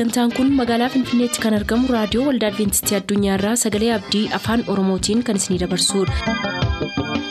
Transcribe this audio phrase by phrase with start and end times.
[0.00, 5.42] sagantaan kun magaalaa finfinneetti kan argamu raadiyoo waldaa adventistii addunyaarraa sagalee abdii afaan oromootiin kan
[5.42, 7.30] isinidabarsudha.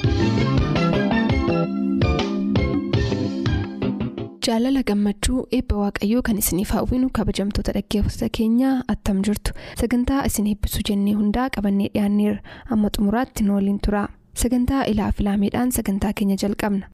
[4.47, 10.83] jaalala gammachuu eebba waaqayyoo kan isiniif hawwinu kabajamtoota dhaggeeffattoota keenyaa attam jirtu sagantaa isin eebbisuu
[10.89, 12.39] jennee hundaa qabannee dhiyaanneerra
[12.75, 14.04] amma xumuraatti nu waliin tura
[14.43, 16.86] sagantaa ilaa filaameedhaan sagantaa keenya jalqabna.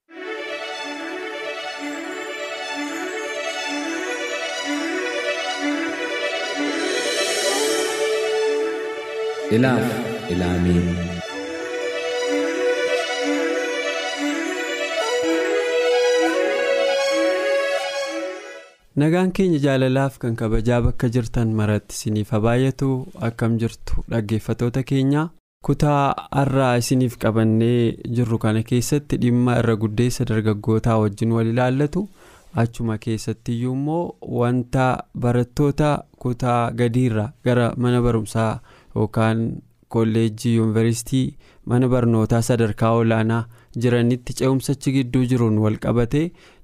[9.51, 9.85] Ilaaf
[10.31, 10.81] ilaamee
[18.95, 25.29] nagaan keenya jaalalaaf kan kabajaa bakka jirtan maratti isiniif baay'atu akkam jirtu dhaggeeffatoota keenya.
[25.65, 32.07] Kutaa har'aa isiniif qabannee jirru kana keessatti dhimma irra guddeessa dargaggootaa wajjin wal ilaallatu.
[32.55, 38.59] Achuma keessatti iyyuu immoo wanta barattoota kutaa gadiirra gara mana barumsaa
[38.95, 39.45] yookaan
[39.95, 41.37] kolleejjii yuunivarsiitii
[41.71, 43.43] mana barnootaa sadarkaa olaanaa
[43.83, 46.21] jiranitti ce'umsachi gidduu jiruun wal qabate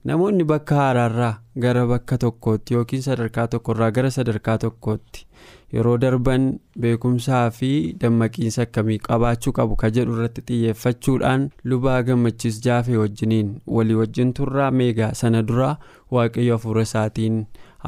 [0.09, 1.33] namoonni bakka haaraarraa
[1.65, 5.25] gara bakka tokkootti yookiin sadarkaa tokkorraa gara sadarkaa tokkootti
[5.73, 6.47] yeroo darban
[6.83, 7.69] beekumsaa fi
[8.01, 14.71] dammaqiinsa akkamii qabaachuu qabu ka jedhu irratti xiyyeeffachuudhaan lubaa gammachiis jaafee wajjiniin walii wajjin turraa
[14.79, 15.75] meegaa sana duraa
[16.17, 17.37] waaqayyo hafuura isaatiin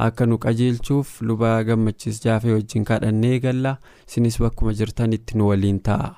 [0.06, 3.72] akka nu qajeelchuuf lubaa gammachiis jaafee wajjin kadhannee galla
[4.08, 6.10] isinis bakkuma jirtanitti nu waliin ta'a.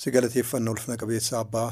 [0.00, 1.70] si galateeffannaa ulfina qabeessa abbaa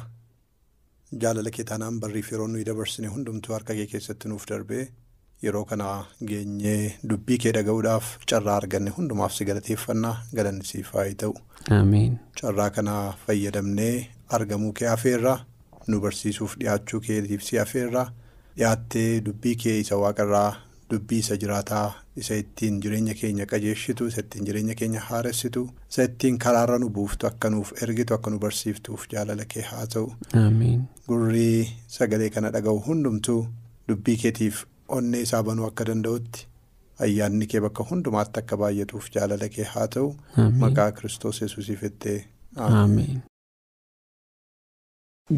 [1.23, 4.85] jaalala kee taanaan barriif yeroo nuyi dabarsine hundumtuu harka kee keessatti nuuf darbee
[5.45, 5.87] yeroo kana
[6.31, 11.35] geenyee dubbii kee dhaga'uudhaaf carraa arganne hundumaaf si galateeffannaa galanni siif haa ta'u.
[12.41, 12.97] carraa kana
[13.27, 13.95] fayyadamnee
[14.39, 15.39] argamuu kee hafeerraa
[15.89, 18.09] nu barsiisuuf dhiyaachuu keetiif si hafeerraa
[18.57, 20.51] dhiyaattee dubbii kee isa waaqarraa
[20.91, 21.89] dubbii isa jiraataa
[22.23, 27.27] isa ittiin jireenya keenya qajeeshitu isa ittiin jireenya keenya haaressitu isa ittiin karaarra nu buuftu
[27.31, 30.07] akka nuuf ergitu akka nu barsiiftuuf jaalala kee haa ta'u.
[31.09, 33.41] gurrii sagalee kana dhaga'u hundumtuu
[33.89, 34.65] dubbii keetiif
[34.99, 36.47] onnee isaa banuu akka danda'utti
[37.07, 40.15] ayyaanni kee bakka hundumaatti akka baay'atuuf jaalala kee haa ta'u.
[40.65, 42.19] Maqaa kiristoos yesuusiif ittee.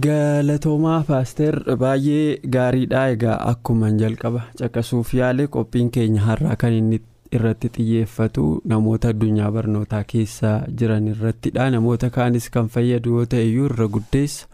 [0.00, 4.42] Galatoomaa paaster baay'ee gaariidha egaa akkuman jalqaba.
[4.60, 7.00] Caqasuuf yaale qophiin keenya har'aa kan inni
[7.32, 11.68] irratti xiyyeeffatu namoota addunyaa barnootaa keessa jiran irrattidha.
[11.70, 14.46] Namoota kaanis kan fayyadu yoo ta'e iyyuu irra guddeessa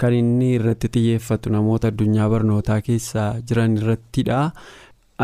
[0.00, 4.40] kan inni irratti xiyyeeffatu namoota addunyaa barnootaa keessa jiran irrattidha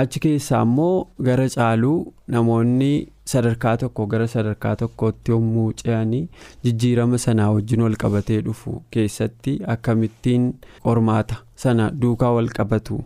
[0.01, 1.99] achi keessaa immoo gara caaluu
[2.35, 2.93] namoonni
[3.33, 6.23] sadarkaa tokko gara sadarkaa tokkootti yommuu ce'anii
[6.65, 10.49] jijjiirama sanaa wajjin wal qabatee dhufu keessatti akkamittiin
[10.87, 12.99] qormaata sana duukaa wal qabatu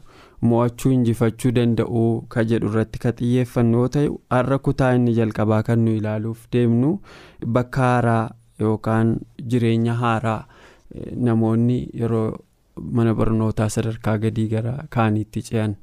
[0.50, 2.03] mo'achuu injifachuu danda'u
[2.34, 6.93] ka jedhu irratti ka xiyyeeffannu yoo ta'u har'a kutaa inni jalqabaa kan nu ilaaluuf deemnu
[7.59, 8.22] bakka haaraa
[8.66, 9.10] yookaan
[9.53, 10.41] jireenya haaraa
[11.28, 12.28] namoonni yeroo
[12.99, 15.76] mana barnootaa sadarkaa gadii gara kaaniitti ce'an.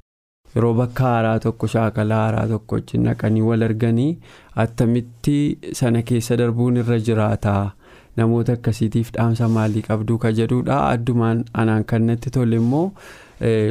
[0.56, 4.12] Yeroo bakka haaraa tokko shaakala haaraa tokko wajjin naqanii wal arganii
[4.64, 5.36] attamitti
[5.80, 7.56] sana keessa darbuun irra jiraata
[8.20, 12.86] namoota akkasiitiif dhaamsa maalii qabduu ka jedhudha addumaan anaan kan natti tole immoo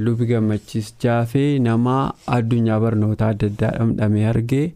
[0.07, 1.97] lubi gammachiis jaafee nama
[2.39, 4.67] addunyaa barnoota adda addaa dhamdhamee argee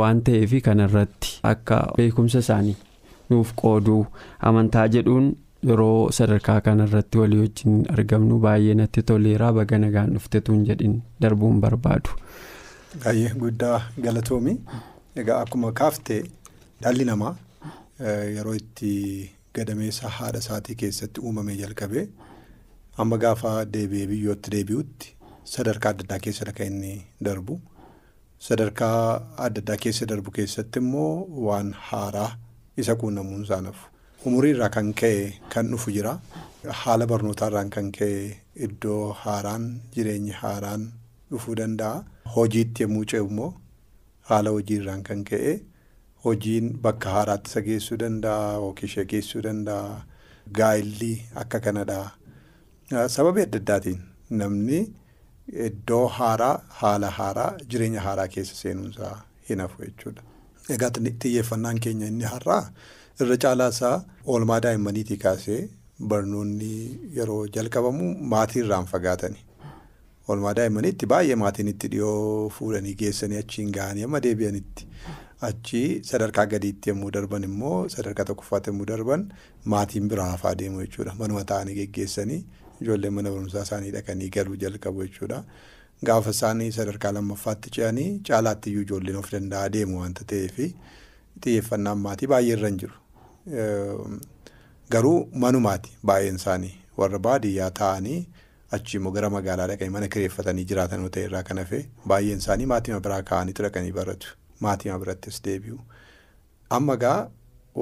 [0.00, 2.76] waan ta'eef kanarratti akka beekumsa isaanii
[3.30, 4.00] nuuf qooduu
[4.50, 5.28] amantaa jedhuun.
[5.66, 12.10] Yeroo sadarkaa kanarratti walii wajjin argamnu baay'ee natti toleera baga nagaan dhuftetuun jedhin darbuun barbaadu.
[13.04, 14.54] Baay'ee guddaa galatoomi.
[15.16, 16.22] Egaa akkuma kaaftee
[16.82, 17.34] dhalli namaa
[18.36, 22.08] yeroo itti gadameessa haadha isaatii keessatti uumamee jalqabee
[23.04, 25.14] amma gaafa deebi'ee biyyootti deebi'utti
[25.54, 26.94] sadarkaa adda addaa keessadha kan inni
[27.24, 27.60] darbu.
[28.38, 28.98] Sadarkaa
[29.46, 32.30] adda addaa keessa darbu keessatti immoo waan haaraa
[32.76, 33.60] isa quunnamuun isaa
[34.18, 34.26] nafu.
[34.28, 36.12] umurii irraa kan ka'e kan dhufu jira
[36.82, 38.36] haala barnootaa irraan kan ka'e
[38.66, 40.82] iddoo haaraan jireenyi haaraan
[41.30, 42.04] dhufuu danda'a
[42.36, 43.50] hojiitti yommuu ce'u immoo
[44.30, 45.52] haala hojii irraan kan ka'e
[46.24, 50.04] hojiin bakka haaraatti isa geessuu danda'a yookiin ishee geessuu danda'a
[50.58, 51.12] gaa'illi
[51.42, 52.00] akka kanadha
[53.16, 54.00] sababii adda addaatiin
[54.42, 54.80] namni
[55.68, 59.16] iddoo haaraa haala haaraa jireenya haaraa keessa seenuunsaa
[59.48, 60.22] hin hafu jechuudha
[60.76, 60.90] egaa
[61.22, 62.64] xiyyeeffannaan keenya inni har'aa.
[63.22, 63.96] Irra caalaa isaa
[64.32, 65.60] oolmaa daa'immaniitii kaasee
[66.10, 66.72] barnoonni
[67.18, 69.40] yeroo jalqabamu maatii irraan fagaatani.
[70.28, 74.86] Oolmaa daa'immaniitti baay'ee maatiin itti dhiyoo fuudhanii geessanii achiin gahanii amma deebi'anitti
[75.48, 79.24] achi sadarkaa gadiitti yommuu darban immoo sadarkaa tokkoffaatti yommuu darban
[79.74, 82.40] maatiin biraa hafaa deemu jechuudha manuma ta'anii geggeessanii
[82.82, 85.42] ijoolleen mana barumsaa isaanii dhaqanii galuu jalqabu jechuudha.
[86.06, 90.58] gaafa isaanii sadarkaa lammaffaatti ce'anii caalaatti ijoolleen of danda'a deemu waanta ta'eef
[91.44, 92.94] xiyyeeffannaan maatii baay'ee irra hin jiru.
[94.94, 98.18] Garuu manumaati baay'een isaanii warra baadiyyaa taa'anii
[98.78, 101.80] achi immoo gara magaalaa dhaqanii mana kireeffatanii jiraatan yoo ta'e irraa kan hafe
[102.12, 104.34] baay'een isaanii maatii biraa ka'anii dhaqanii baratu.
[104.60, 105.78] Maatii birattis deebi'u.
[106.76, 107.28] Amma gaa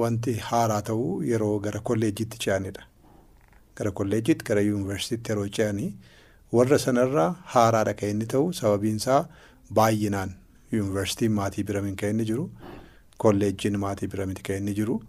[0.01, 2.83] wanti haaraa ta'uu yeroo gara kolleejjiitti ce'anidha.
[3.77, 5.89] Gara kolleejjiitti gara yuunivarsiitiitti yeroo ce'anii
[6.53, 9.21] warra sanarraa haaraadha kan inni ta'u sababiin isaa
[9.79, 10.35] baay'inaan
[10.71, 12.49] yuunivarsiitiin maatii bira kan inni jiru
[13.23, 15.01] kolleejjiin maatii bira kan inni jiru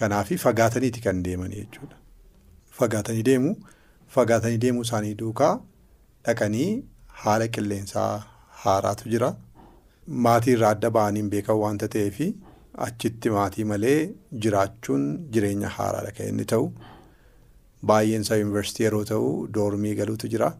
[0.00, 1.96] kanaafi fagaataniiti kan deemanii jechuudha.
[2.78, 3.54] Fagaatanii deemu
[4.16, 5.52] fagaatanii deemuu isaanii duukaa
[6.26, 6.70] dhaqanii
[7.24, 8.12] haala qilleensaa
[8.64, 9.30] haaraatu jira.
[10.24, 12.18] Maatii irraa adda ba'anii beekan waanta ta'eef
[12.86, 14.00] achitti maatii malee
[14.46, 15.04] jiraachuun
[15.36, 16.66] jireenya haaraadha kan inni ta'u.
[17.88, 20.50] Baay'een isaa yuunivarsiitii yeroo ta'u doormii galuutu jira.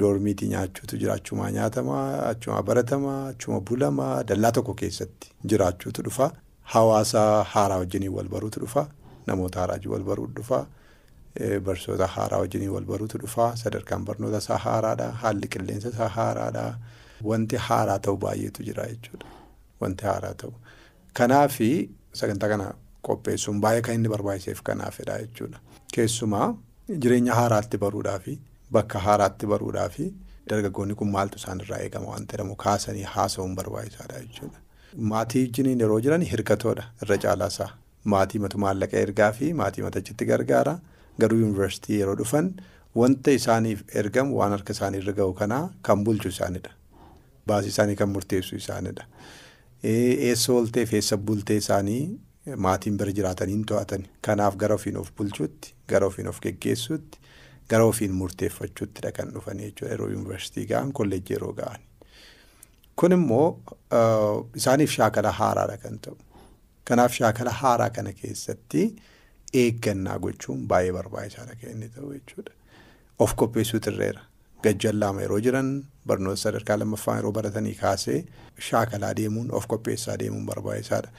[0.00, 1.14] Doormiitii nyaachuutu jira.
[1.20, 2.02] Achumaa nyaatamaa,
[2.32, 6.30] achumaa baratamaa, achuma bulamaa, dallaa tokko keessatti jiraachuutu dhufa.
[6.74, 8.88] Hawaasa haaraa wajjiniin wal baruutu dhufa.
[9.26, 10.66] Namoota haaraa wal baruutu dhufa.
[11.66, 13.46] Barsoota haaraa wajjiniin wal baruutu dhufa.
[13.56, 15.06] Sadarkaan barnoota isaa haaraadha.
[15.22, 16.64] Haalli qilleensa isaa haaraadha.
[17.24, 19.26] Wanti haaraa ta'u baay'eetu jira jechuudha.
[19.80, 20.52] Wanti haaraa ta'u.
[21.14, 21.70] Kanaafi
[22.20, 22.66] sagantaa kana
[23.08, 25.58] qopheessuun baay'ee kan inni barbaachiseef kanaafidha jechuudha.
[25.94, 26.54] Keessumaa
[27.02, 28.34] jireenya haaraatti baruudhaafi
[28.72, 30.06] bakka haaraatti baruudhaafi
[30.50, 34.58] dargaggoonni kun maaltu isaanirraa eegama waan jedhamu kaasanii haasa'uun barbaachisaadha jechuudha.
[34.98, 37.68] Maatii wajjiniin yeroo jiran hirkatoodha irra caalaasaa.
[38.04, 40.78] Maatii matu maallaqa ergaa fi maatii matachitti gargaara.
[41.20, 42.48] Garuu yuunivarsiitii yeroo dhufan
[42.94, 46.70] wanta isaaniif ergamu waan harka isaanii irra ga'u kanaa kan bulchu isaanidha.
[47.46, 49.06] Baasii isaanii kan murteessu isaanidha.
[49.84, 52.02] Eessa oolteef eessa bultee isaanii
[52.56, 54.06] maatiin bira jiraataniin to'atan.
[54.22, 57.18] Kanaaf gara ofiin of bulchuutti, gara ofiin of geggeessuutti,
[57.70, 61.80] gara ofiin murteeffachuuttidha kan dhufan jechuudha yeroo yuunivarsiitii ga'an kolleejjii yeroo ga'an.
[62.98, 63.46] Kun immoo
[64.60, 66.16] isaaniif shaakala haaraadha kan ta'u.
[66.88, 68.82] Kanaaf shaakala haaraa kana keessatti
[69.62, 72.52] eeggannaa gochuun baay'ee barbaachisaadha kan inni ta'u jechuudha.
[73.24, 74.22] Of qopheessuutu irreera.
[74.64, 75.68] Gajjallaama yeroo jiran
[76.10, 78.18] barnoota sadarkaa lammaffaa yeroo baratanii kaasee
[78.70, 81.10] shaakalaa deemuun of qopheessaa deemuun barbaachisaadha.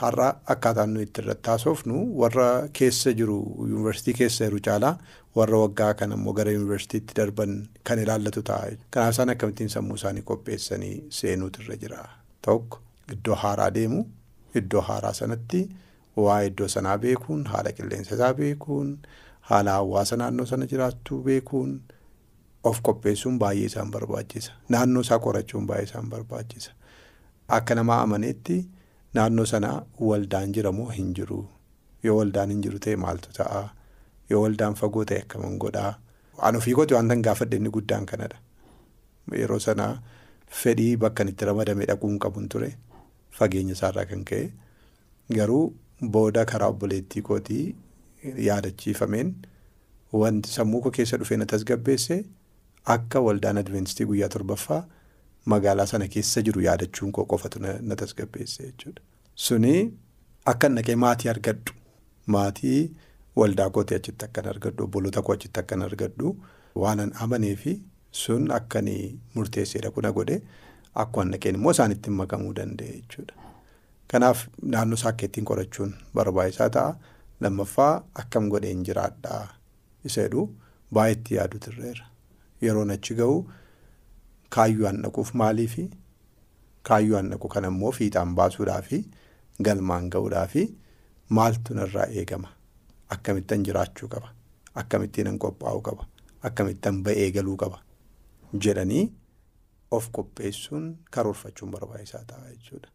[0.00, 4.92] Har'a akkaataan nuyi itti irratti haasofnu warra keessa jiru yuunivarsiitii keessa jiru caalaa
[5.36, 7.52] warra waggaa kan ammoo gara yuunivarsiitiitti darban
[7.84, 8.70] kan ilaallatu ta'a.
[8.90, 12.04] Kanaaf isaan akkamittiin sammuu isaanii qopheessanii seenuutu irra jira.
[12.42, 12.80] Tokko
[13.12, 14.00] iddoo haaraa deemu
[14.62, 15.60] iddoo haaraa sanatti
[16.16, 18.96] waa'ee iddoo sanaa beekuun haala qilleensa isaa beekuun
[19.50, 21.76] haala hawaasa naannoo sana jiraattu beekuun
[22.64, 24.52] of qopheessuun baay'ee isaan barbaachisa.
[24.68, 26.72] Naannoo isaa qorachuun baay'ee isaan barbaachisa.
[27.48, 28.58] Akka namaa amaneetti.
[29.14, 29.70] Naannoo sana
[30.10, 31.38] waldaan jira moo hin jiru?
[32.04, 33.62] Yoo waldaan hin jiru ta'e maaltu ta'a?
[34.30, 35.92] Yoo waldaan fagoo ta'e akkamiin godhaa?
[36.48, 38.38] An ofii kooti wanta hin gaafadhe inni guddaan kanadha.
[39.42, 39.86] Yeroo sana
[40.62, 42.70] fedhii bakka itti ramadamee dhaquu hin qabu ture.
[43.38, 44.44] Fageenya isaarraa kan ka'e.
[45.38, 45.64] Garuu
[46.16, 47.64] booda karaa obboleettii kootii
[48.48, 49.34] yaadachiifameen
[50.20, 52.16] wanti sammuu koo keessa dhufee na tasgabbeesse
[52.94, 54.82] akka waldaan adventistii guyyaa torbaffaa.
[55.52, 59.02] Magaalaa sana keessa jiru yaadachuun koo qofatu na tasgabbeesse jechuudha.
[59.34, 59.74] Suni
[60.52, 61.72] akka naqee maatii argadhu.
[62.34, 62.80] Maatii
[63.36, 66.32] waldaa kootii achitti akkan argadhu obboloota koo achitti akkan argadhu
[66.82, 67.72] waanan amaneefi
[68.22, 70.36] sun akkanii murteesseedha kuna godhe
[71.02, 73.34] akkuma naqeen immoo isaanitti makamuu danda'e jechuudha.
[74.10, 76.98] Kanaaf naannoo ittiin qorachuun barbaachisaa ta'a.
[77.40, 79.44] Lammaffaa akkam godheen jiraadhaa
[80.04, 80.44] isa jedhu
[80.94, 82.06] baay'eetti yaadutu irreera.
[82.62, 83.36] Yeroon achi ga'u.
[84.54, 85.84] Kaayyoo an dhaquuf maaliifi
[86.88, 88.98] kaayyoo an dhaqu kana immoo fiixaan baasuudhaafi
[89.68, 90.62] galmaan ga'uudhaafi
[91.38, 92.48] maaltu narraa eegama?
[93.16, 94.28] Akkamittan jiraachuu qaba?
[94.82, 96.06] Akkamittiin an qophaa'uu qaba?
[96.50, 97.78] Akkamittan ba'ee galuu qaba?
[98.64, 99.04] Jedhanii
[99.90, 100.86] of qopheessuun
[101.16, 102.88] karoorfachuun barbaachisaa ta'a jechuudha.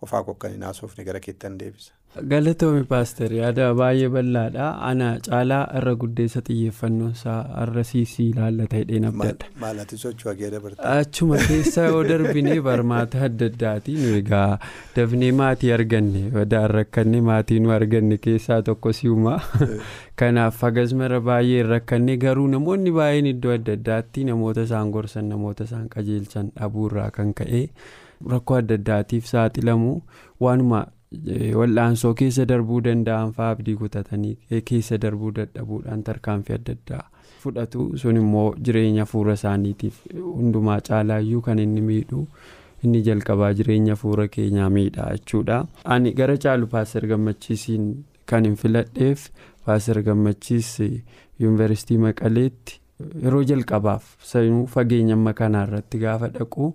[0.00, 1.92] Qofaa kokkan haasofne gara keettan deebisa.
[2.30, 4.68] Galatoomi paaster yaada baay'ee bal'aadha.
[4.90, 9.50] Ana caalaa irra guddeessa xiyyeeffannoon isaa har'a siisii ilaallata hidheen abdadha.
[9.64, 10.80] Maalati sochii hagee dabarte.
[10.92, 14.58] Achuma keessa yoo darbinee barmaata adda addaati nu egaa
[14.96, 19.36] dafnee maatii arganne wadaan rakkanne maatii nu arganne keessaa tokko si'uma.
[20.22, 25.88] Kanaaf hagasmara baay'ee rakkanne garuu namoonni baay'een iddoo adda addaatti namoota isaan gorsan namoota isaan
[25.96, 27.66] qajeelchan dhabuurraa kan ka'e
[28.34, 30.00] rakkoo adda addaatiif saaxilamu
[30.40, 30.86] waanuma.
[31.58, 37.04] Wal'aansoo keessa darbuu danda'an fa'aa abdii kutatanii keessa darbuu dadhabuudhaan tarkaanfii adda addaa
[37.44, 42.26] fudhatu sun immoo jireenya fuula isaaniitiif hundumaa caalaayyuu kan inni miidhu
[42.84, 45.62] inni jalqabaa jireenya fuula keenyaa miidha jechuudha.
[45.84, 47.88] Ani gara caalu paaster gammachiisiin
[48.26, 49.26] kan hin filadheef
[49.64, 50.70] paaster gammachiis
[51.40, 52.80] yuunivarsiitii maqaleetti
[53.24, 54.14] yeroo jalqabaaf
[54.76, 56.72] fageenya amma kanaa irratti gaafa dhaqu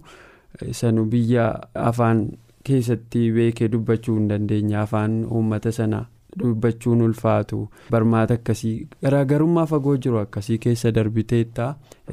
[0.79, 1.45] sanuu biyya
[1.91, 2.23] afaan
[2.69, 6.05] keessatti beekee dubbachuu hin dandeenye afaan uummata sanaa
[6.41, 7.57] dubbachuun ulfaatu
[7.95, 11.67] barmaata akkasii garaagarummaa fagoo jiru akkasii keessa darbiteetta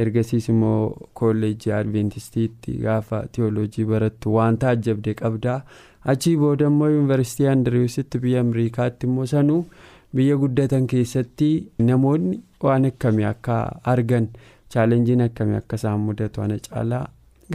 [0.05, 0.81] ergasiis immoo
[1.21, 5.61] kolleejjii adventistiitti gaafa tiyooloojii barattu waan taajjabde qabdaa.
[6.13, 9.65] Achii booda immoo yuunivarsiitii andiriwusitti biyya amriikaatti immoo sanuu
[10.17, 11.49] biyya guddatan keessatti
[11.89, 13.57] namoonni waan akkamii akka
[13.95, 14.29] argan
[14.75, 17.03] chaalenjiin akkamii akka isaan mudatu ana caalaa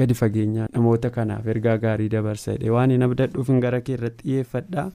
[0.01, 4.85] gadi fageenya namoota kanaaf ergaa gaarii dabarsa waan hin abdadhuuf hin gara kee irratti xiyyeeffadha.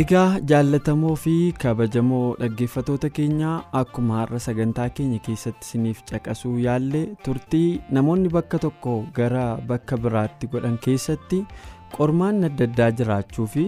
[0.00, 1.32] egaa jaallatamoo fi
[1.64, 8.94] kabajamoo dhaggeeffatoota keenyaa akkuma har'a sagantaa keenya keessatti isiniif caqasuu yaalle turtii namoonni bakka tokko
[9.18, 11.38] gara bakka biraatti godhan keessatti
[11.96, 13.64] qormaanni adda addaa jiraachuu fi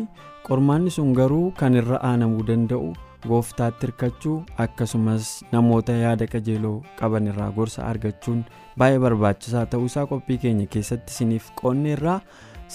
[0.49, 2.91] qormaanni sun garuu kan irra aanamuu danda'u
[3.30, 8.40] gooftaatti hirkachuu akkasumas namoota yaada qajeeloo qaban irraa gorsa argachuun
[8.78, 12.18] baay'ee barbaachisaa ta'uusaa qophii keenya keessatti isiniif qoonneerraa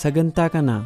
[0.04, 0.86] sagantaa kanaan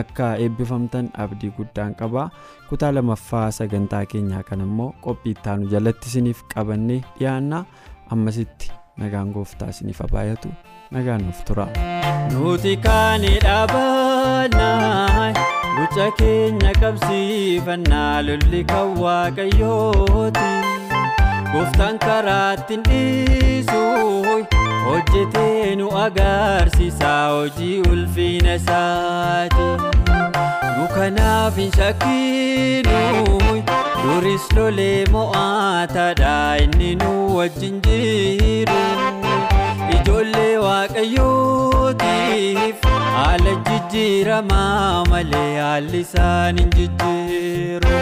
[0.00, 2.28] akka eebbifamtan abdii guddaan qabaa
[2.68, 7.64] kutaa lamaffaa sagantaa keenyaa kan immoo qophii ittaanu jalatti isiniif qabannee dhiyaannaa
[8.16, 10.48] ammasitti nagaan gooftaa isiniif baay'atu
[10.94, 11.66] nagaan nuuf tura.
[12.32, 15.32] nuti kaanii dhaabannaa
[15.76, 20.50] guca keenya qabsiifannaa lolli kan waaqayyooti
[21.52, 23.82] gooftaan karaatti dhiisu
[24.86, 29.68] hojjetee nu agarsiisa hojii ulfina isaati
[30.76, 33.00] nu kanaaf hin shakkinu
[34.02, 38.80] duris lolee mo'aataadha inni nu wajjin jiru
[39.96, 42.78] ijoollee waaqayyootiif
[43.16, 47.94] haala jijjiiramaa malee haalli isaan hin jijjiiru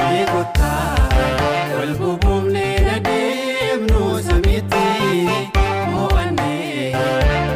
[0.00, 0.96] beekotaa
[1.76, 4.86] wal bubuufnee adeemnu samitti
[5.94, 6.84] mo'annee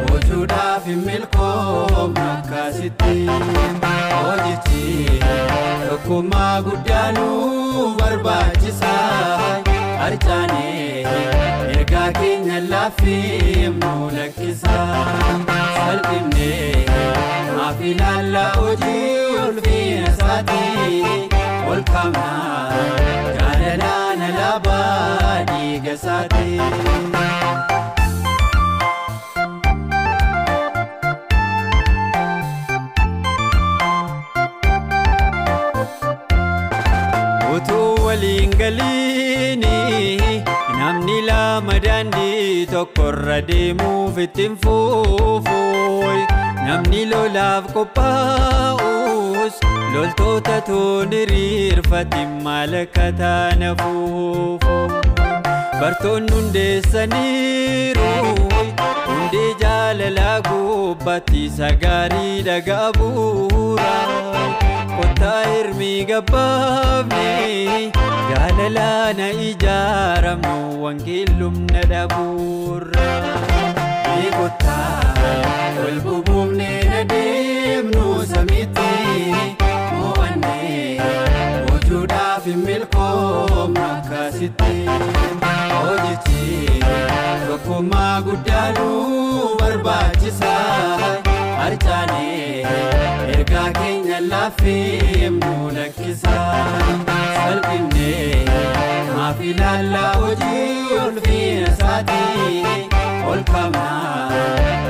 [0.09, 3.15] hojuudhaaf hin milkoomnu akkasitti
[4.55, 5.19] hojichi
[5.89, 9.63] tokkummaa guddaanuu barbaachisaa
[9.99, 11.03] harcaanee
[11.75, 15.05] ergaa keenya laaffiimnu lakkisaa
[15.75, 16.85] salphifnee
[17.57, 21.29] maaf ilaallaa hojii ulfina isaatii
[21.73, 22.71] ol kaamnaa
[23.39, 26.84] jaalalaan alaabaa dhiiga isaatii.
[42.85, 46.19] Tokkorra deemuuf ittiin fuufuun
[46.67, 49.55] namni lolaaf qophaa'us
[49.93, 54.75] loltoota toon hiriirfatiin maal akka taana fuufu
[55.81, 58.09] bartoonni hundeessaniiru
[59.07, 63.93] hundee jaalalaa gubbaatti sagaarii dhagaa bu'uura.
[64.97, 67.25] kottaa hirmii gabbaafne
[68.31, 73.09] jaalalaana ijaaramnu wangeellumna dhabuurra
[74.17, 75.13] ni kottaa
[75.81, 76.69] wal bubuufne
[77.01, 78.54] adeemnu samitti mo'annee
[87.75, 90.99] tokkummaa guddaanuu barbaachisaa
[91.57, 92.61] harcaanee
[93.33, 96.53] ergaa keenya laaffiimnu lakkisaa
[97.35, 98.45] salphifnee
[99.15, 102.87] maaf ilaallaa hojii ulfina isaatii
[103.33, 104.41] ol kaamnaa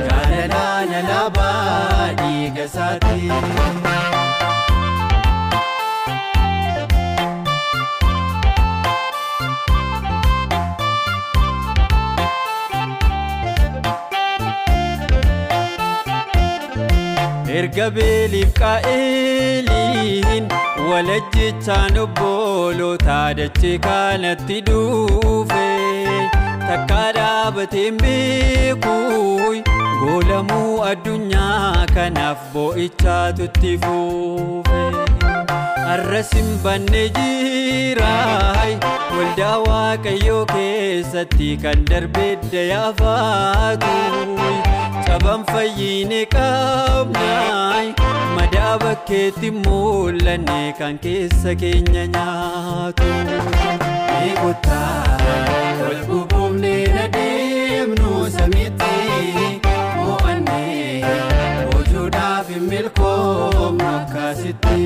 [0.08, 3.32] jaalalaan alaabaa dhiiga isaatii.
[17.76, 20.44] Erga beeliif qaa'eliin
[20.90, 25.66] walajjichaan obbolootaa dachee kanatti dhufe
[26.68, 29.60] takka dhaabateen beekuun
[30.00, 33.74] goolamuu addunyaa kanaaf boo'ichaatu itti
[35.86, 38.72] har'as hin banne jiraay
[39.16, 43.94] waldaa waaqayyoo keessatti kan darbedda yaafaatu.
[45.06, 47.86] caban fayyine qabnaay
[48.38, 53.10] madaa bakkeetti mul'anne kan keessa keenya nyaatu.
[54.10, 55.18] Beekotaa
[55.80, 56.74] wal bubuufne
[57.04, 58.94] adeemnu samitti.
[60.00, 61.14] Mo'annee
[61.72, 64.80] hojuudhaaf hin milkoomnu akkasitti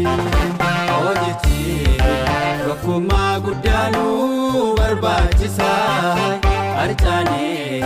[2.70, 6.36] Tokkummaa guddaanuu barbaachisaa
[6.76, 7.80] harcaanee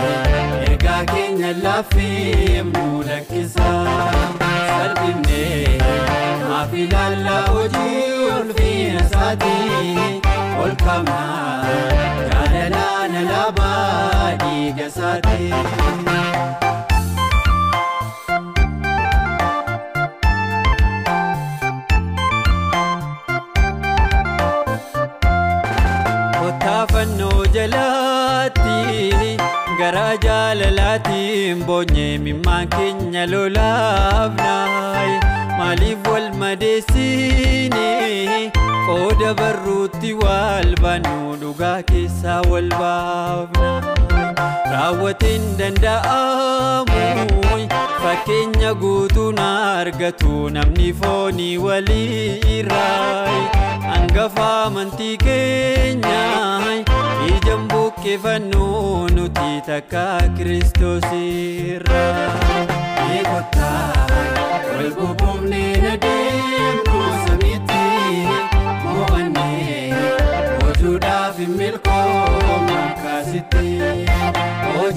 [0.65, 3.95] ergaa keenya laaffiif nu lakkisaa
[4.67, 5.79] salphifnee
[6.49, 10.21] maaf ilaallaa hojii ulfina isaatii
[10.65, 11.73] ol qabnaa
[12.29, 15.74] jaalalaa na laabaa dhiiga isaatii.
[31.55, 35.05] Jaalalaatiin boonyee mimmaan keenya lolaafnaa
[35.57, 37.87] maaliif wal madeessine
[38.87, 43.94] qooda barruutti wal baanu dhugaa keessaa wal baafna
[44.71, 47.01] raawwatiin danda'amu
[48.03, 49.47] fakkeenya guutuu na
[49.81, 53.35] argatu namni foonii waliirraa.
[53.89, 56.21] hangafa amantii keenya
[57.29, 60.05] ijaan buqqifannuu nuti takka
[60.37, 62.29] kiristoos irraa.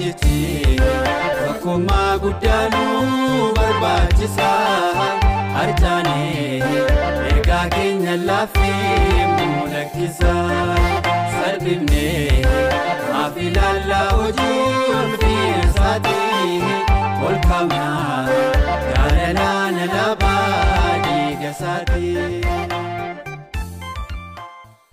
[0.09, 0.75] Hojichi
[1.45, 4.49] tokkummaa guddaa nu barbaachisa
[5.53, 6.59] harcaanee.
[7.29, 10.33] ergaa keenya laaffee nu lakkisa
[11.35, 12.41] salphifnee
[13.13, 14.65] maaf ilaalla hojii
[14.99, 16.61] ulfina isaatii
[17.27, 18.25] ol qabnaa
[18.93, 22.41] jaalalaan alaabaa dhiiga isaatii.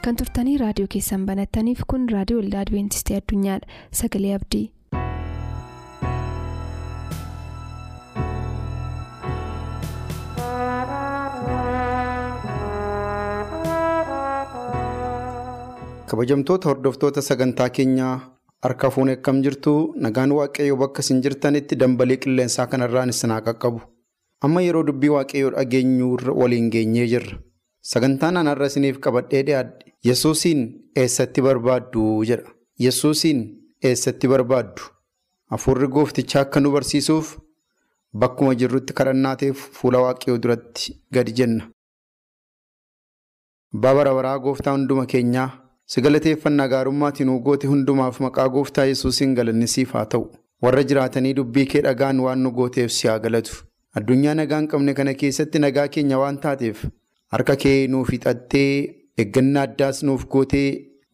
[0.04, 3.66] kan turtanii raadiyoo keessan banattaniif kun raadiyoo waldaa adventistii addunyaadha
[4.00, 4.66] sagalee abdii.
[16.10, 18.14] Kabajamtoota hordoftoota sagantaa keenyaa
[18.62, 19.72] harka fuunee akkam jirtu
[20.04, 23.80] nagaan waaqayyoo bakka isin jirtanitti dambalii qilleensaa kanarraan isin haa qaqqabu.
[24.44, 27.38] Amma yeroo dubbii waaqayyoo dhageenyuu waliin geenyee jirra.
[27.92, 30.62] Sagantaan anarra isiniif qabadhee dhiyaadhe yesuusiin
[31.02, 32.50] eessatti barbaaddu jedha.
[32.86, 33.42] Yesuusiin
[33.90, 34.82] eessatti barbaaddu?
[35.50, 37.36] Hafuurri gooftichaa akka nu barsiisuuf
[38.22, 41.68] bakkuma jirrutti kadhannaateef fuula waaqayyoo duratti gadi jenna.
[43.74, 45.48] Abbaa bara baraa gooftaa hunduma keenyaa
[45.92, 50.26] si galateeffannaa gaarummaatiin goote hundumaaf maqaa gooftaa yesuusiin galanni siif haa ta'u.
[50.62, 53.56] Warra jiraatanii dubbii kee dhagaan waan nu gooteef si haa galatu.
[53.98, 56.84] Addunyaa nagaa hin qabne kana keessatti nagaa keenya waan taateef
[57.34, 58.70] harka kee nuuf hixattee
[59.24, 60.68] eeggannaa addaas nuuf gootee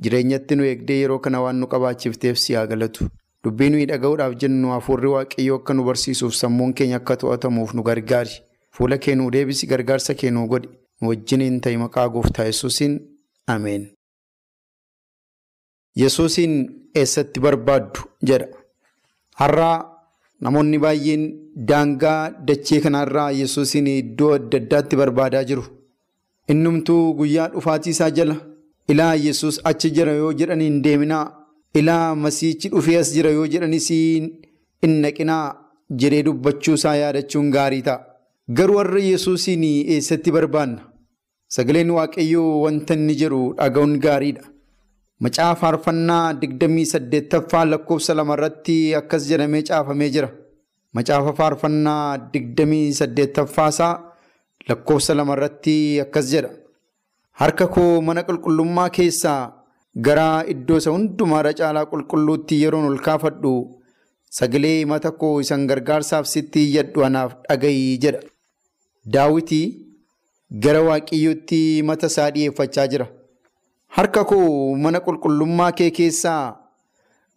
[0.06, 3.08] jireenyatti nu eegdee yeroo kana waan nu qabaachifteef si haa galatu.
[3.44, 8.30] Dubbii nuyi dhaga'uudhaaf jennu hafuurri waaqayyoo akka nu barsiisuuf sammuun keenya akka to'atamuuf nu gargaari.
[8.76, 10.68] Fuula kee nuu deebisi gargaarsa kee nuu godhi.
[11.00, 12.94] Nu wajjiniin ta'i maqaa gooftaa yesuusiin.
[13.54, 13.88] Ameen.
[15.96, 16.54] Yesuusiin
[16.94, 18.46] eessatti barbaaddu jedha.
[19.40, 19.76] Har'aa
[20.40, 21.24] namoonni baay'een
[21.68, 25.64] daangaa dachee kanarraa Yesuusiin iddoo adda addaatti barbaadaa jiru.
[26.52, 28.36] Innumtuu guyyaa dhufaatii isaa jala
[28.88, 31.26] ilaa Yesuus achi jira yoo jedhanii hin deeminaa
[31.80, 35.44] ilaa masiichi dhufee as jira yoo jedhanis hin naqinaa
[36.04, 38.00] jedhee dubbachuu isaa yaadachuun gaarii ta'a.
[38.56, 39.64] Garuu warra Yesuusiin
[39.96, 40.80] eessatti barbaanna?
[41.54, 44.42] Sagaleen Waaqayyoo wanta inni jedhu dhaga'uun gaariidha.
[45.24, 50.28] Macaafa faarfannaa digdamii saddeettaffaa lakkoofsa lamarratti akkas jedhamee caafamee jira.
[50.94, 53.92] Macaafa faarfannaa digdamii saddeettaffaasaa
[54.68, 56.50] lakkoofsa lamarratti akkas jedha.
[57.40, 59.40] Harka koo mana qulqullummaa keessaa
[60.08, 63.54] gara iddoo isa hundumaarra caalaa qulqulluutti yeroon ol kaafadhu
[64.40, 68.20] sagalee mata koo isan gargaarsaaf sitti iyyadhu anaaf dhaga'i jedha.
[69.14, 69.64] Daawitii
[70.64, 73.06] gara waaqayyootti mata isaa dhiyeeffachaa jira.
[73.96, 76.56] Harka koo mana qulqullummaa kee keessaa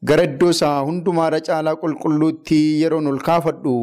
[0.10, 3.74] gara iddoo isaa hundumaarra caalaa qulqulluutti yeroon ol kaafadhu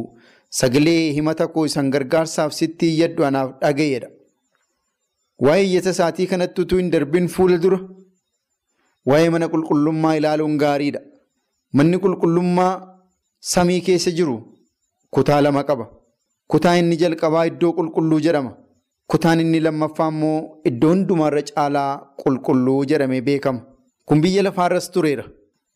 [0.60, 4.08] sagalee himata koo isan gargaarsaaf sitti iyyadhu anaaf dhaga'eedha.
[5.44, 7.78] Waa'ee iyyata isaatii kanatti utuu hin darbin fuula dura
[9.10, 11.00] waa'ee mana qulqullummaa ilaaluun gaariidha.
[11.76, 12.72] Manni qulqullummaa
[13.52, 14.36] samii keessa jiru
[15.10, 15.86] kutaa lama qaba.
[16.50, 18.52] Kutaa inni jalqabaa iddoo qulqulluu jedhama.
[19.10, 20.38] Kutaan inni lammaffaa immoo
[20.70, 21.90] iddoo hundumaarra caalaa
[22.22, 23.60] qulqulluu jedhamee beekama.
[24.06, 25.24] Kun biyya lafaarras tureera.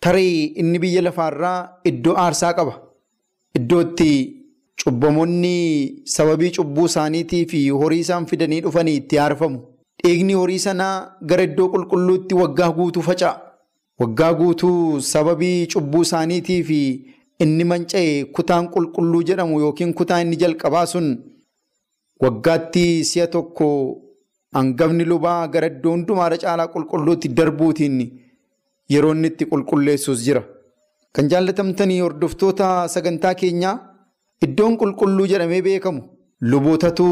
[0.01, 1.59] Tarii inni biyya lafaarraa
[1.91, 2.75] iddoo aarsaa qaba.
[3.59, 4.11] Iddoo itti
[4.83, 5.55] cubbamoonni
[6.17, 9.61] sababii cubbuu isaaniitii fi horii isaan fidanii dhufanii itti aarfamu.
[10.05, 10.95] Dhiigni horii sanaa
[11.29, 13.35] gara iddoo qulqulluutti waggaa guutuu faca'a.
[14.01, 16.81] Waggaa guutuu sababii cubbuu isaaniitii fi
[17.45, 21.09] inni manca'e kutaan qulqulluu jedhamu yookiin kutaa inni jalqabaa sun
[22.25, 23.67] waggaatti si'a tokko
[24.57, 27.99] hangafni lubaa gara iddoo hundumaarra caalaa qulqulluutti darbuutiin
[28.93, 30.43] yeroo inni itti qulqulleessus jira.
[31.15, 33.75] Kan jaallatamtanii hordoftoota sagantaa keenyaa
[34.47, 36.03] iddoon qulqulluu jedhamee beekamu
[36.51, 37.07] lubootatu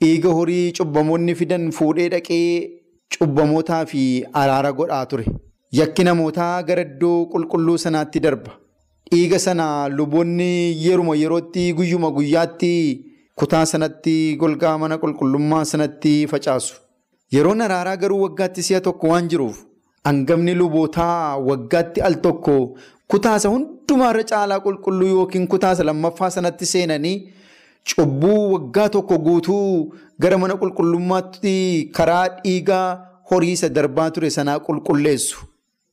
[0.00, 2.46] dhiiga horii cubbamoonni fidan fuudhee dhaqee
[3.18, 4.02] cubbamootaa fi
[4.42, 5.24] araara godhaa ture.
[5.78, 8.52] Yakki namootaa gara iddoo qulqulluu sanaatti darba.
[9.12, 10.50] Dhiiga sana luboonni
[10.86, 12.72] yeruma yerootti guyyuma guyyaatti
[13.40, 16.74] kutaa sanatti golgaa mana qulqullummaa sanatti facaasu.
[17.34, 19.56] Yeroon araaraa garuu waggaatti si'a tokko waan jiruuf
[20.08, 22.54] hangafni lubootaa waggaatti al tokko
[23.14, 27.16] kutaasa hundumaarra caalaa qulqulluu yookiin kutaasa lammaffaa sanatti seenanii
[27.94, 31.54] cubbuu waggaa tokko guutuu gara mana qulqullummaatti
[31.98, 32.86] karaa dhiigaa
[33.30, 35.38] horii isa darbaa ture sanaa qulqulleessu.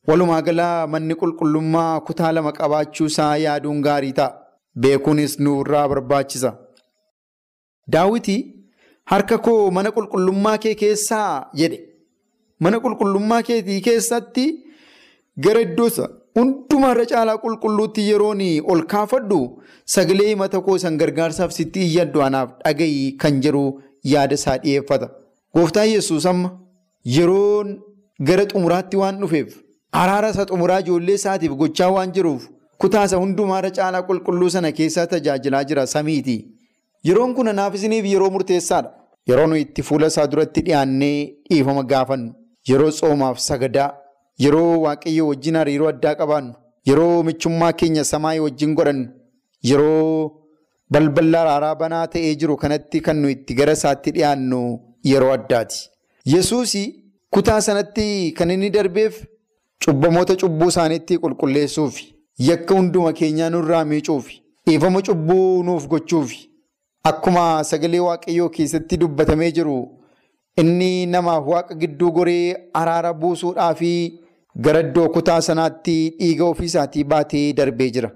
[0.08, 4.34] Walumaa galaa manni qulqullummaa kutaa lama qabaachuu isaa yaaduun gaarii ta'a.
[4.80, 6.50] Beekuunis nurraa barbaachisa.
[7.88, 8.36] Daawiti
[9.12, 11.78] harka koo mana qulqullummaa kee keessaa jedhe.
[12.60, 14.44] Mana qulqullummaa keetii keessatti
[15.44, 18.40] gara iddoosa hundumaarra caalaa qulqulluutti yeroon
[18.72, 19.40] ol kaafadhu
[19.94, 23.64] sagalee himata koo san gargaarsaaf sitti iyyaddu anaaf dhagayi kan jedhu
[24.12, 25.10] yaada isaa dhiyeeffata.
[25.54, 26.50] Gooftaan Yesuus amma
[27.16, 27.68] yeroon
[28.28, 29.54] gara xumuraatti waan dhufeef
[29.92, 35.64] araara isa xumuraa ijoollee isaatiif gochaa waan jiruuf kutaasa hundumaarra caalaa qulqulluu sana keessaa tajaajilaa
[35.64, 36.36] jira samiiti.
[37.08, 38.90] Yeroon kun anaaf isiniif yeroo murteessaadha.
[39.28, 41.18] Yeroo nuyi itti fuula isaa duratti dhiyaannee
[41.50, 42.30] dhiifama gaafannu.
[42.70, 43.90] Yeroo tsoomaaf sagadaa.
[44.44, 46.54] Yeroo waaqayyo wajjin hariiroo addaa qabaannu.
[46.88, 49.08] Yeroo michummaa keenya samaa wajjin godhannu.
[49.70, 50.30] Yeroo
[50.90, 54.60] balbala araaraa banaa ta'ee jiru kanatti kan nuyi itti gara isaatti dhiyaannu
[55.10, 55.78] yeroo addaati.
[56.32, 56.72] Yesuus
[57.30, 59.22] kutaa sanatti kan inni darbeef
[59.84, 61.96] cubbamoota cubbuu isaaniitti qulqulleessuuf
[62.48, 64.26] yakka hunduma keenyaa nurraa miicuuf
[64.66, 66.32] dhiifama cubbuu nuuf gochuuf
[67.10, 69.76] akkuma sagalee waaqayyoo keessatti dubbatamee jiru
[70.62, 73.90] inni namaaf waaqa gidduu goree araara buusuudhaa fi
[74.66, 78.10] gara iddoo kutaa sanaatti dhiiga ofiisaatii baatee darbee jira.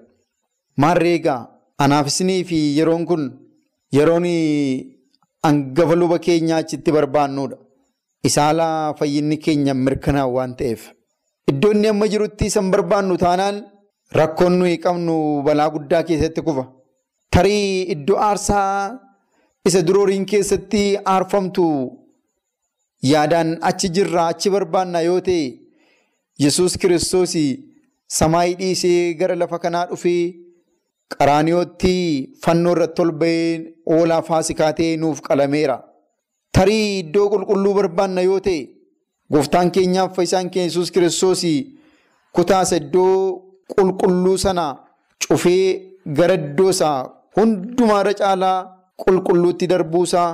[0.83, 1.41] Maarreegaa
[1.85, 3.25] anaaf isinii fi yeroon kun
[3.97, 4.27] yeroon
[5.47, 7.57] hangafa luba keenyaa achitti barbaannudha.
[8.29, 10.83] Isaalaa fayyinni keenya mirkanaa'u waan ta'eef.
[11.51, 13.63] Iddoo inni amma jirutti isan barbaannu taanaan
[14.19, 16.65] rakkoon nuyi qabnu balaa guddaa keessatti kufa.
[17.35, 18.99] Tarii iddoo aarsaa
[19.69, 20.83] isa durooriin keessatti
[21.15, 21.65] aarfamtu
[23.13, 25.43] yaadaan achi jirra achi barbaanna yoo ta'e
[26.45, 27.35] Yesuus kiristoos
[28.19, 30.23] samaayii dhiisee gara lafa kanaa dhufee
[31.15, 31.95] qaraaniyootti
[32.45, 33.51] fannoo irratti ol ba'ee
[33.97, 35.77] oolaa faasikaa ta'ee nuuf qalameera.
[36.55, 38.61] Tarii iddoo qulqulluu barbaanna yoo ta'e
[39.33, 41.43] gooftaan keenyaaf fayyisaan keenya Yesuus kiristoos
[42.37, 43.15] kutaasa iddoo
[43.75, 44.67] qulqulluu sana
[45.29, 45.65] cufee
[46.19, 46.99] gara iddoo isaa
[47.39, 48.59] hundumaarra caalaa
[49.03, 50.29] qulqulluutti darbuusaa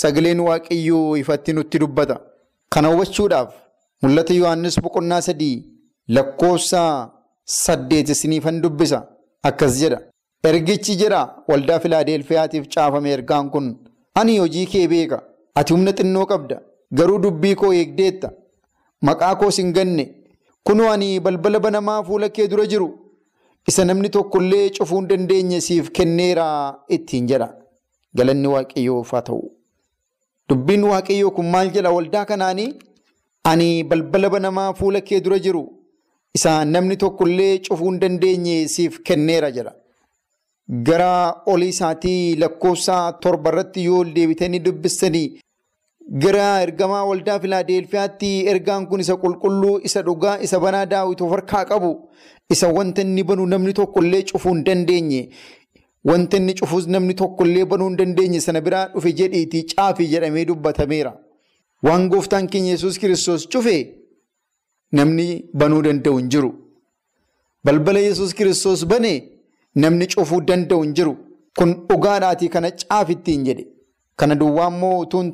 [0.00, 2.16] sagaleen waaqayyoo ifatti nutti dubbata.
[2.72, 3.50] Kana hubachuudhaaf
[4.02, 5.56] mul'ata Yohaannis boqonnaa sadii
[6.16, 6.82] lakkoofsa
[7.62, 8.98] saddeet isiniifan dubbisa.
[9.48, 9.98] Akkas jedha.
[10.48, 13.66] Ergichi jedha waldaa filaadelfiyaatiif caafame ergaan kun.
[14.20, 15.18] Ani hojii kee beeka.
[15.58, 16.56] Ati humna xinnoo qabda.
[16.98, 18.28] Garuu dubbii koo eegdeetta.
[19.06, 20.04] Maqaa koos hin ganne.
[20.66, 22.88] Kunoo ani balbala banamaa fuula kee dura jiru
[23.68, 26.46] isa namni tokkollee cufuu hin dandeenye siif kenneera
[26.96, 27.48] ittiin jedha
[28.20, 29.42] galanni waaqayyoof haa ta'u.
[30.48, 32.70] Dubbiin waaqayyoo kun maal jedha waldaa kanaanii
[33.50, 35.62] ani balbala banamaa fuula kee dura jiru
[36.38, 39.72] isa namni tokkollee cufuu hin dandeenye siif kenneera jedha.
[40.86, 41.12] Gara
[41.52, 45.40] olii isaatii lakkoofsa torba irratti yoo deebitanii dubbistanii
[46.10, 51.64] gara ergamaa waldaa filaadelfiyaatti ergaan kun isa qulqulluu isa dhugaa isa banaa daawwitu of harkaa
[51.64, 51.90] qabu
[52.54, 55.20] isa wanta inni banu namni tokkollee cufuu hin dandeenye
[56.10, 61.12] wanta inni cufuus namni tokkollee banuu hin dandeenye sana biraa dhufe jedhiitii caafii jedhamee dubbatameera.
[61.82, 63.76] Waan gooftaan keenya Yesuus kiristoos cufe
[64.92, 66.50] namni banuu danda'u hin jiru.
[67.64, 69.12] Balbala Yesuus kiristoos bane
[69.84, 71.14] namni cufuu danda'u hin jiru.
[71.58, 73.66] Kun dhugaadhaatii kana caafittiin jedhe.
[74.16, 75.32] Kana duwwaa immoo utuu hin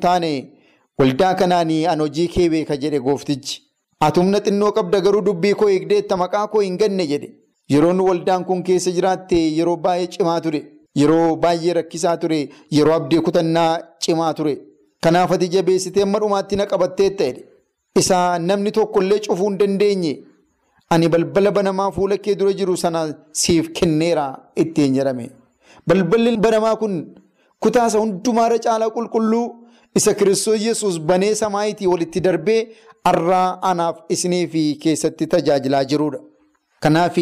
[0.99, 3.61] waldaa kanaanii an hojii kee beeka jedhe gooftichi.
[4.05, 7.29] Ati humna xinnoo qabda garuu dubbii koo eegdeetta maqaa koo hin ganne jedhe.
[7.73, 10.61] Yeroon waldaan kun keessa jiraatte yeroo baay'ee cimaa ture.
[11.01, 12.39] Yeroo baay'ee rakkisaa ture.
[12.77, 13.71] Yeroo abdii kutannaa
[14.05, 14.53] cimaa ture.
[15.03, 17.43] Kanaaf ati jabeessitee amma dhumaatti na qabattee ta'e.
[17.99, 20.13] Isa namni tokkollee cufuu hin dandeenye.
[20.89, 25.29] Ani balbala banamaa fuula kee dura jiru sana siif kenneera ittiin jedhame.
[25.87, 26.95] Balballi banamaa kun
[27.59, 29.45] kutaasa hundumaarra caalaa qulqulluu
[29.99, 32.61] isa kiristoos yesus banee samaayitii walitti darbee
[33.07, 36.19] har'aa anaaf isinii fi keessatti tajaajilaa jirudha.
[36.83, 37.17] Kanaaf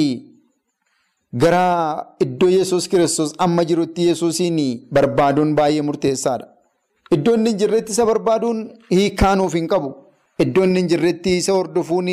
[1.44, 1.66] gara
[2.26, 4.60] iddoo yesus kiristoos amma jirutti yesuusiin
[4.94, 6.48] barbaaduun baay'ee murteessaadha.
[7.16, 8.60] Iddoo inni hin jirretti isa barbaaduun
[8.92, 9.90] hiikaa nuuf hin qabu.
[10.40, 12.10] Iddoo inni hin jirretti isa hordofuun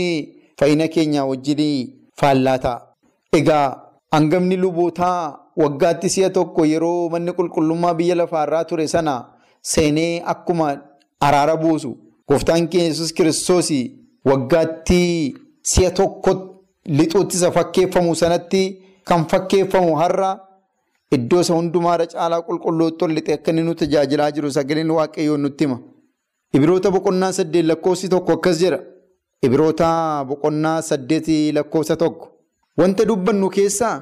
[0.61, 1.63] fayyina keenya wajjin
[2.21, 2.81] faallaa ta'a.
[3.39, 3.67] Egaa
[4.13, 9.15] hangafni lubootaa waggaatti si'a tokko yeroo manni qulqullummaa biyya lafaarraa ture sana
[9.63, 10.67] seenee akkuma
[11.27, 11.91] araara buusu
[12.29, 13.71] gooftaan keenya yesus kiristoos
[14.29, 15.35] waggaatti
[15.71, 16.33] si'a tokko
[16.87, 18.63] lixuutti isa fakkeeffamu sanatti
[19.09, 20.31] kan fakkeeffamu har'a
[21.17, 25.65] iddoo isa hundumaarra caalaa qulqulluutti ol lixee akka inni nu tajaajilaa jiru sagaleen waaqayyoon nutti
[25.65, 25.79] hima.
[26.55, 28.79] Ibiroota boqonnaa saddeet lakkoofsi tokko akkas jedha.
[29.43, 32.29] Ibiroota boqonnaa saddeet lakkoofsa tokko.
[32.79, 33.97] Wanta dubbannu keessaa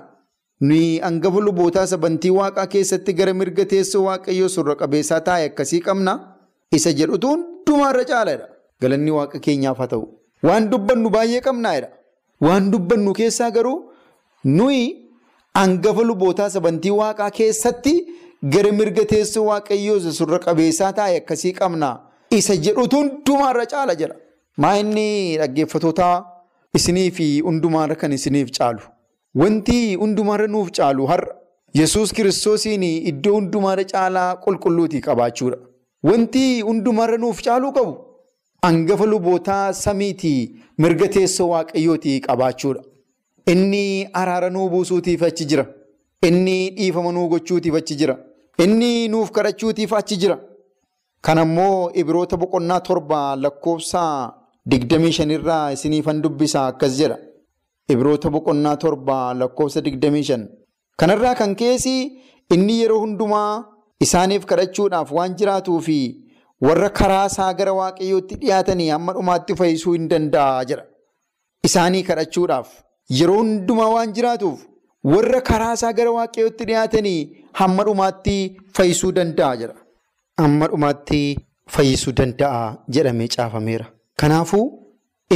[0.68, 6.12] nuyi hangafa lubootaa sabantii waaqaa keessatti gara mirga teessoo waaqayyoo surra qabeessaa taa'e akkasii qabna.
[6.76, 8.46] Isa jedhutu hundumaarra caaladha.
[8.82, 10.04] Galanni waaqa keenyaaf haa ta'u.
[10.48, 11.88] Waan dubbannu baay'ee qabnaadha.
[12.46, 13.78] Waan dubbannu keessaa garuu
[14.58, 14.84] nuyi
[15.60, 17.94] hangafa lubootaa sabantii waaqaa keessatti
[18.54, 21.90] gara mirga teessoo waaqayyoo surra qabeessaa taa'e akkasii qabna.
[22.38, 24.14] Isa jedhutu hundumaarra caala jedha.
[24.62, 25.08] Maa inni
[25.40, 26.14] dhaggeeffatootaa
[26.78, 28.80] isinii fi hundumaarra kan isiniif caalu.
[29.34, 31.34] Wanti hundumaarra nuuf caalu har'a
[31.74, 35.56] Yesuus kiristoosiin iddoo hundumaarra caalaa qulqulluutii qabaachuudha.
[36.02, 37.92] Wanti hundumaarra nuuf caaluu qabu
[38.62, 40.40] hangafa lubootaa samiitii
[40.78, 42.82] mirga teessoo waaqayyootii qabaachuudha.
[43.46, 45.66] Inni araara nuu buusuutiif achi jira.
[46.22, 48.18] Inni dhiifama nuu gochuutiif achi jira.
[48.58, 50.38] Inni nuuf kadhachuutiif achi jira.
[51.22, 54.02] Kanammoo Ibiroota boqonnaa torba lakkoofsa
[54.66, 57.18] digdamii shanirraa isiniifan dubbisaa akkas jedha.
[57.94, 60.42] Ibiroota boqonnaa torba lakkoofsa digdamii shan.
[60.98, 61.94] Kanarraa kan keessi
[62.54, 63.64] inni yeroo hundumaa
[64.06, 65.98] isaaniif kadhachuudhaaf waan jiraatuu fi
[66.66, 70.84] warra karaa isaa gara waaqayyootti dhiyaatanii hamma dhumaatti fayyisuu hin danda'a jedha.
[71.68, 72.68] Isaanii kadhachuudhaaf
[73.20, 74.60] yeroo hundumaa waan jiraatuuf
[75.14, 77.18] warra karaa isaa gara waaqayyootti dhiyaatanii
[77.62, 78.36] hamma dhumaatti
[78.78, 79.76] fayyisuu danda'a jedha.
[80.42, 81.22] Hamma dhumaatti
[81.76, 82.62] fayyisuu danda'a
[82.98, 83.86] jedhamee caafameera.
[84.20, 84.64] Kanaafuu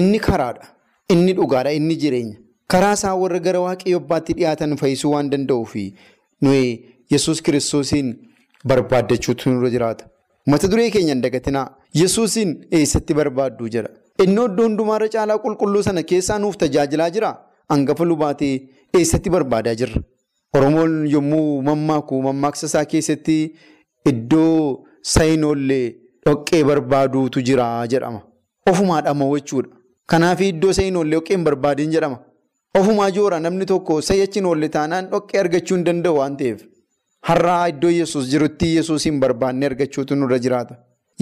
[0.01, 0.67] inni karaadha.
[1.12, 1.73] Inni dhugaadha.
[1.79, 2.37] Inni jireenya.
[2.72, 5.74] Karaa isaa warra gara waaqayyo abbaatti dhiyaatan fayyisuu waan danda'uuf
[6.42, 6.64] nuyi
[7.12, 8.09] Yesuus kiristoosiin
[8.64, 10.05] barbaaddachuutu nurra jiraata.
[10.46, 11.66] Mata duree keenya hin dagatinaa.
[12.00, 13.90] Yesuusiin eessatti barbaaddu jedha.
[14.24, 17.31] Inni iddoo hundumaarra caalaa qulqulluu sana keessaa nuuf tajaajilaa jira.
[17.68, 18.55] Hangafa lubaatee
[18.98, 20.03] eessatti barbaadaa jirra.
[20.57, 23.38] Oromoon yommuu mammaaku mammaaksa isaa keessatti
[24.11, 25.87] iddoo sayinoollee
[26.27, 28.20] dhoqqee barbaaduutu jira jedhama.
[28.70, 29.68] Ofumaadhaama jechuudha.
[30.07, 32.18] Kanaaf iddoo sayinoollee dhoqqee hin barbaadin jedhama.
[32.79, 36.63] Ofumaa joora namni tokko sayyachiin oolle taanaan dhoqqee argachuu hin danda'u waan ta'eef.
[37.29, 40.75] Har'aa iddoo Yesuus jirutti Yesuus hin barbaanne argachuutu nurra jiraata.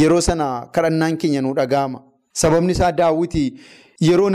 [0.02, 0.46] Yeroo sana
[0.78, 2.00] kadhannaan keenya nu dhaga'ama.
[2.42, 3.46] Sababni isaa daawwitii
[4.08, 4.30] yeroo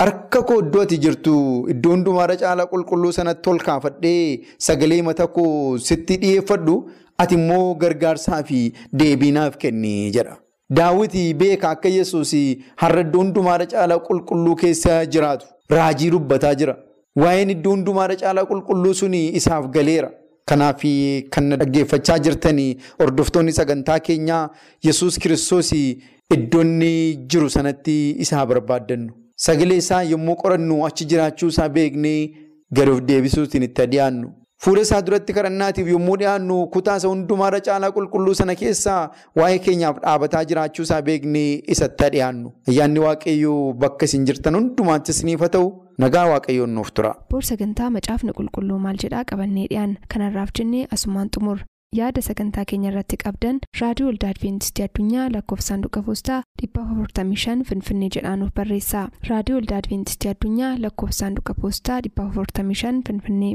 [0.00, 1.34] harka koo iddoo ati jirtu
[1.76, 6.76] iddoo hundumaarra caalaa qulqulluu sanatti ol kaafadhee sagalee mata koo sitti dhiyeeffadhu
[7.24, 8.60] ati immoo gargaarsaa fi
[9.02, 10.36] deebiinaaf kenni jedha.
[10.76, 12.32] Daawwitii beeka akka Yesuus
[12.82, 15.46] har'a iddoo hundumaarra caalaa qulqulluu keessa jiraatu.
[15.70, 16.74] Raajii dubbataa jira.
[17.22, 20.10] Waa'een iddoo hundumaarra caalaa qulqulluu suni isaaf galeera.
[20.48, 20.82] Kanaaf
[21.30, 24.48] kan dhaggeeffachaa jirtanii hordoftoonni sagantaa keenyaa
[24.86, 26.64] Yesuus kiristoos iddoo
[27.30, 29.12] jiru sanatti isaa barbaaddannu.
[29.36, 32.30] Sagalee isaa yommuu qorannu achi jiraachuu isaa beeknee
[32.72, 34.28] gadi of deebisuutiin itti dhiyaannu.
[34.64, 39.00] Fuula isaa duratti kadhannaatiif yommuu dhiyaannu kutaa isa hundumaarra caalaa qulqulluu sana keessaa
[39.40, 42.52] waa'ee keenyaaf dhaabataa jiraachuu isaa beeknee isatti dhiyaannu.
[42.68, 45.66] Ayyaanni waaqayyoo bakka isin jirtan hundumaatti isiniif haa ta'u
[46.06, 47.12] nagaa waaqayyoon nuuf tura.
[47.30, 51.58] Boor sagantaa macaafni qulqulluu maal jedhaa qabannee dhiyaanna kanarraaf jennee asumaan xumur
[51.98, 58.54] yaada sagantaa keenya irratti qabdan raadiyoo waldaa adventistii addunyaa lakkoofsa saanduqa poostaa 455 finfinnee jedhaanuf
[58.60, 63.50] barreessa raadiyoo waldaa adventistii addunyaa lakkoofsa saanduqa poostaa 455 finfinnee.